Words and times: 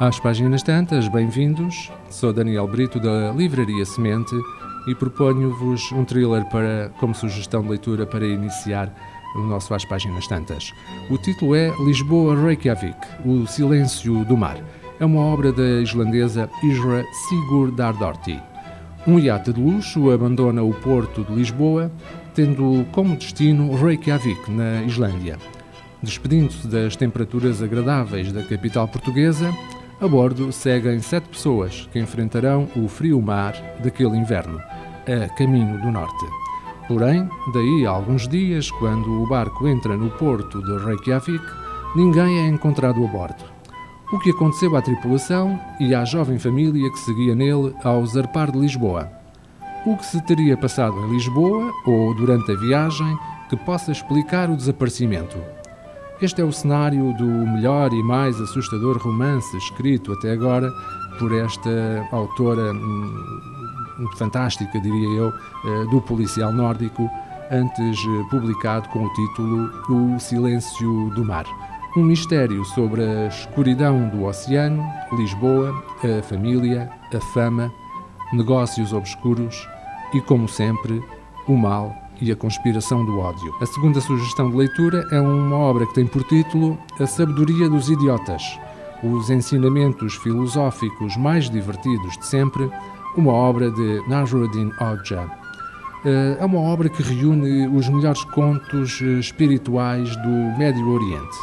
Às 0.00 0.18
páginas 0.18 0.62
tantas, 0.62 1.06
bem-vindos. 1.06 1.90
Sou 2.10 2.32
Daniel 2.32 2.66
Brito 2.66 2.98
da 2.98 3.30
Livraria 3.30 3.84
Semente 3.84 4.34
e 4.88 4.94
proponho-vos 4.94 5.92
um 5.92 6.04
thriller 6.04 6.44
para, 6.46 6.90
como 6.98 7.14
sugestão 7.14 7.62
de 7.62 7.68
leitura 7.68 8.04
para 8.04 8.26
iniciar 8.26 8.92
o 9.36 9.42
nosso 9.42 9.72
Às 9.72 9.84
Páginas 9.84 10.26
Tantas. 10.26 10.72
O 11.08 11.16
título 11.16 11.54
é 11.54 11.72
Lisboa 11.84 12.34
Reykjavik, 12.34 12.98
O 13.24 13.46
Silêncio 13.46 14.24
do 14.24 14.36
Mar. 14.36 14.58
É 14.98 15.04
uma 15.04 15.20
obra 15.20 15.52
da 15.52 15.80
islandesa 15.80 16.50
Isra 16.64 17.04
Sigurdardóttir. 17.28 18.42
Um 19.06 19.18
iate 19.18 19.52
de 19.52 19.60
luxo 19.60 20.10
abandona 20.10 20.62
o 20.62 20.74
porto 20.74 21.22
de 21.22 21.32
Lisboa, 21.32 21.90
tendo 22.34 22.84
como 22.90 23.16
destino 23.16 23.74
Reykjavik, 23.76 24.50
na 24.50 24.82
Islândia. 24.82 25.38
Despedindo-se 26.02 26.66
das 26.66 26.96
temperaturas 26.96 27.62
agradáveis 27.62 28.30
da 28.30 28.42
capital 28.42 28.86
portuguesa, 28.86 29.50
a 30.00 30.08
bordo 30.08 30.50
seguem 30.52 31.00
sete 31.00 31.28
pessoas 31.28 31.88
que 31.92 31.98
enfrentarão 31.98 32.68
o 32.76 32.88
frio 32.88 33.20
mar 33.22 33.54
daquele 33.82 34.16
inverno, 34.16 34.60
a 35.06 35.28
caminho 35.34 35.80
do 35.80 35.90
norte. 35.90 36.26
Porém, 36.88 37.28
daí 37.52 37.86
a 37.86 37.90
alguns 37.90 38.28
dias, 38.28 38.70
quando 38.72 39.22
o 39.22 39.26
barco 39.26 39.66
entra 39.66 39.96
no 39.96 40.10
porto 40.10 40.62
de 40.62 40.84
Reykjavik, 40.84 41.44
ninguém 41.96 42.40
é 42.40 42.48
encontrado 42.48 43.02
a 43.04 43.08
bordo. 43.08 43.44
O 44.12 44.18
que 44.18 44.30
aconteceu 44.30 44.76
à 44.76 44.82
tripulação 44.82 45.58
e 45.80 45.94
à 45.94 46.04
jovem 46.04 46.38
família 46.38 46.90
que 46.90 46.98
seguia 46.98 47.34
nele 47.34 47.74
ao 47.82 48.04
zarpar 48.04 48.50
de 48.50 48.58
Lisboa? 48.58 49.10
O 49.86 49.96
que 49.96 50.04
se 50.04 50.20
teria 50.22 50.56
passado 50.56 50.98
em 51.00 51.12
Lisboa 51.12 51.72
ou 51.86 52.14
durante 52.14 52.50
a 52.52 52.56
viagem 52.56 53.18
que 53.48 53.56
possa 53.56 53.92
explicar 53.92 54.50
o 54.50 54.56
desaparecimento? 54.56 55.38
Este 56.22 56.40
é 56.40 56.44
o 56.44 56.52
cenário 56.52 57.12
do 57.14 57.24
melhor 57.24 57.92
e 57.92 58.02
mais 58.02 58.40
assustador 58.40 58.98
romance 58.98 59.56
escrito 59.56 60.12
até 60.12 60.30
agora 60.30 60.70
por 61.18 61.32
esta 61.34 62.06
autora 62.12 62.72
hum, 62.72 64.08
fantástica, 64.16 64.80
diria 64.80 65.08
eu, 65.08 65.28
eh, 65.28 65.84
do 65.90 66.00
policial 66.00 66.52
nórdico, 66.52 67.10
antes 67.50 67.98
eh, 67.98 68.24
publicado 68.30 68.88
com 68.90 69.04
o 69.04 69.12
título 69.12 69.70
O 69.88 70.20
Silêncio 70.20 71.10
do 71.10 71.24
Mar. 71.24 71.46
Um 71.96 72.04
mistério 72.04 72.64
sobre 72.64 73.02
a 73.02 73.26
escuridão 73.26 74.08
do 74.08 74.24
oceano, 74.24 74.84
Lisboa, 75.12 75.74
a 75.98 76.22
família, 76.22 76.90
a 77.12 77.20
fama, 77.32 77.72
negócios 78.32 78.92
obscuros 78.92 79.68
e, 80.12 80.20
como 80.20 80.48
sempre, 80.48 81.02
o 81.48 81.56
mal 81.56 82.03
e 82.20 82.30
a 82.30 82.36
conspiração 82.36 83.04
do 83.04 83.18
ódio. 83.18 83.54
A 83.60 83.66
segunda 83.66 84.00
sugestão 84.00 84.50
de 84.50 84.56
leitura 84.56 85.06
é 85.10 85.20
uma 85.20 85.56
obra 85.56 85.86
que 85.86 85.94
tem 85.94 86.06
por 86.06 86.24
título 86.24 86.78
A 87.00 87.06
Sabedoria 87.06 87.68
dos 87.68 87.88
Idiotas, 87.88 88.58
os 89.02 89.30
ensinamentos 89.30 90.14
filosóficos 90.14 91.16
mais 91.16 91.50
divertidos 91.50 92.16
de 92.18 92.26
sempre, 92.26 92.70
uma 93.16 93.32
obra 93.32 93.70
de 93.70 94.02
Nasruddin 94.08 94.70
Hoxha. 94.80 95.30
Eh, 96.04 96.36
é 96.40 96.44
uma 96.44 96.60
obra 96.60 96.88
que 96.88 97.02
reúne 97.02 97.66
os 97.68 97.88
melhores 97.88 98.24
contos 98.24 99.00
eh, 99.02 99.18
espirituais 99.18 100.14
do 100.16 100.58
Médio 100.58 100.88
Oriente. 100.88 101.36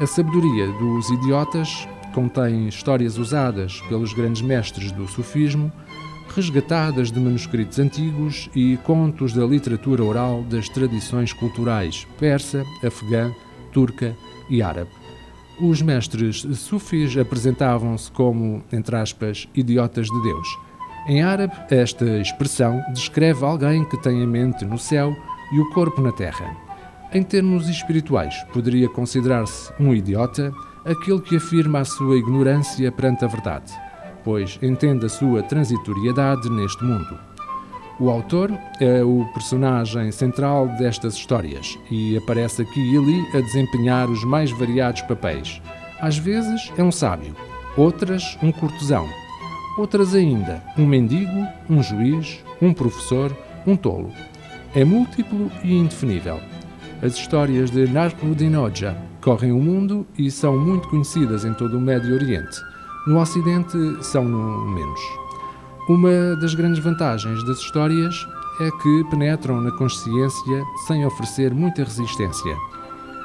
A 0.00 0.06
Sabedoria 0.06 0.66
dos 0.72 1.08
Idiotas 1.10 1.88
contém 2.14 2.66
histórias 2.66 3.18
usadas 3.18 3.80
pelos 3.88 4.12
grandes 4.12 4.42
mestres 4.42 4.90
do 4.90 5.06
sufismo 5.06 5.70
resgatadas 6.36 7.10
de 7.10 7.18
manuscritos 7.18 7.78
antigos 7.78 8.50
e 8.54 8.76
contos 8.84 9.32
da 9.32 9.46
literatura 9.46 10.04
oral 10.04 10.42
das 10.42 10.68
tradições 10.68 11.32
culturais 11.32 12.06
persa, 12.20 12.62
afegã, 12.84 13.32
turca 13.72 14.14
e 14.50 14.60
árabe. 14.60 14.90
Os 15.58 15.80
mestres 15.80 16.46
sufis 16.56 17.16
apresentavam-se 17.16 18.12
como, 18.12 18.62
entre 18.70 18.96
aspas, 18.96 19.48
idiotas 19.54 20.08
de 20.08 20.22
Deus. 20.22 20.46
Em 21.08 21.22
árabe, 21.22 21.54
esta 21.70 22.04
expressão 22.18 22.82
descreve 22.92 23.42
alguém 23.42 23.82
que 23.86 23.96
tem 23.96 24.22
a 24.22 24.26
mente 24.26 24.62
no 24.66 24.78
céu 24.78 25.16
e 25.54 25.58
o 25.58 25.70
corpo 25.70 26.02
na 26.02 26.12
terra. 26.12 26.54
Em 27.14 27.22
termos 27.22 27.66
espirituais, 27.66 28.44
poderia 28.52 28.90
considerar-se 28.90 29.72
um 29.80 29.94
idiota 29.94 30.52
aquele 30.84 31.22
que 31.22 31.36
afirma 31.36 31.78
a 31.78 31.84
sua 31.86 32.18
ignorância 32.18 32.92
perante 32.92 33.24
a 33.24 33.28
verdade 33.28 33.85
pois 34.26 34.58
entende 34.60 35.06
a 35.06 35.08
sua 35.08 35.40
transitoriedade 35.44 36.50
neste 36.50 36.84
mundo. 36.84 37.16
O 38.00 38.10
autor 38.10 38.50
é 38.80 39.02
o 39.02 39.24
personagem 39.32 40.10
central 40.10 40.66
destas 40.76 41.14
histórias 41.14 41.78
e 41.90 42.16
aparece 42.16 42.60
aqui 42.60 42.80
e 42.80 42.98
ali 42.98 43.38
a 43.38 43.40
desempenhar 43.40 44.10
os 44.10 44.24
mais 44.24 44.50
variados 44.50 45.00
papéis. 45.02 45.62
Às 46.00 46.18
vezes 46.18 46.72
é 46.76 46.82
um 46.82 46.90
sábio, 46.90 47.36
outras 47.76 48.36
um 48.42 48.50
cortesão, 48.50 49.08
outras 49.78 50.12
ainda 50.12 50.60
um 50.76 50.84
mendigo, 50.84 51.46
um 51.70 51.80
juiz, 51.80 52.44
um 52.60 52.74
professor, 52.74 53.34
um 53.64 53.76
tolo. 53.76 54.10
É 54.74 54.84
múltiplo 54.84 55.50
e 55.62 55.72
indefinível. 55.72 56.40
As 57.00 57.14
histórias 57.14 57.70
de 57.70 57.86
Narco-Din 57.86 58.54
correm 59.22 59.52
o 59.52 59.58
mundo 59.58 60.04
e 60.18 60.30
são 60.32 60.58
muito 60.58 60.88
conhecidas 60.88 61.44
em 61.44 61.54
todo 61.54 61.78
o 61.78 61.80
Médio 61.80 62.12
Oriente. 62.12 62.60
No 63.06 63.20
Ocidente 63.20 63.78
são 64.00 64.24
no 64.24 64.68
menos. 64.68 65.00
Uma 65.88 66.34
das 66.40 66.54
grandes 66.54 66.82
vantagens 66.82 67.40
das 67.44 67.58
histórias 67.58 68.26
é 68.58 68.68
que 68.82 69.04
penetram 69.04 69.60
na 69.60 69.70
consciência 69.70 70.64
sem 70.88 71.06
oferecer 71.06 71.54
muita 71.54 71.84
resistência. 71.84 72.56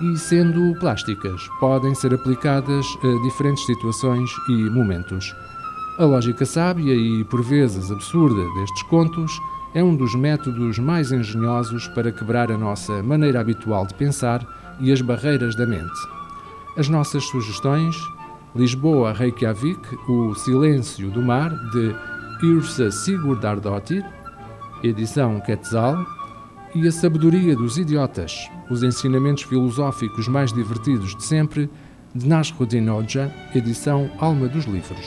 E, 0.00 0.16
sendo 0.16 0.74
plásticas, 0.80 1.42
podem 1.60 1.94
ser 1.94 2.14
aplicadas 2.14 2.86
a 3.02 3.22
diferentes 3.22 3.66
situações 3.66 4.30
e 4.48 4.70
momentos. 4.70 5.34
A 5.98 6.06
lógica 6.06 6.46
sábia 6.46 6.94
e, 6.94 7.22
por 7.24 7.42
vezes, 7.42 7.90
absurda 7.90 8.48
destes 8.54 8.82
contos 8.84 9.38
é 9.74 9.84
um 9.84 9.94
dos 9.94 10.14
métodos 10.14 10.78
mais 10.78 11.12
engenhosos 11.12 11.86
para 11.88 12.10
quebrar 12.10 12.50
a 12.50 12.56
nossa 12.56 13.02
maneira 13.02 13.40
habitual 13.40 13.86
de 13.86 13.92
pensar 13.92 14.40
e 14.80 14.90
as 14.90 15.02
barreiras 15.02 15.54
da 15.54 15.66
mente. 15.66 16.00
As 16.78 16.88
nossas 16.88 17.24
sugestões 17.24 17.94
Lisboa, 18.56 19.12
Reykjavik, 19.12 19.80
O 20.08 20.34
Silêncio 20.34 21.10
do 21.10 21.20
Mar, 21.22 21.50
de 21.70 21.94
Irsa 22.42 22.90
Sigurdardóttir, 22.90 24.02
edição 24.82 25.38
Quetzal, 25.40 25.96
e 26.74 26.86
A 26.88 26.92
Sabedoria 26.92 27.54
dos 27.54 27.76
Idiotas, 27.76 28.50
os 28.70 28.82
ensinamentos 28.82 29.42
filosóficos 29.42 30.26
mais 30.26 30.52
divertidos 30.52 31.14
de 31.14 31.22
sempre, 31.22 31.70
de 32.14 32.26
Nasruddin 32.26 32.88
Hoxha, 32.88 33.30
edição 33.54 34.10
Alma 34.18 34.48
dos 34.48 34.64
Livros. 34.64 35.06